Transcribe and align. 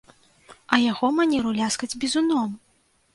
А 0.73 0.79
яго 0.91 1.09
манеру 1.17 1.51
ляскаць 1.59 1.99
бізуном! 2.05 2.49